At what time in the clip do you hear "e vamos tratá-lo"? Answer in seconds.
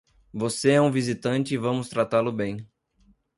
1.53-2.31